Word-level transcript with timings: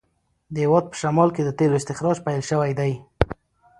د 0.53 0.55
هیواد 0.63 0.85
په 0.91 0.95
شمال 1.01 1.29
کې 1.35 1.41
د 1.45 1.49
تېلو 1.59 1.75
استخراج 1.79 2.17
پیل 2.25 2.41
شوی 2.49 2.71
دی. 2.79 2.93